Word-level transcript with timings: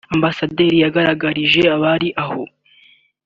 Ambasaderi 0.15 0.77
yagaragarije 0.83 1.61
abari 1.75 2.07
aho 2.23 2.41